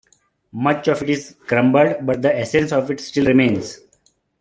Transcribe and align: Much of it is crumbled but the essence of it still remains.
Much 0.51 0.87
of 0.87 1.03
it 1.03 1.11
is 1.11 1.35
crumbled 1.45 2.03
but 2.03 2.23
the 2.23 2.35
essence 2.39 2.71
of 2.71 2.89
it 2.89 2.99
still 2.99 3.27
remains. 3.27 3.81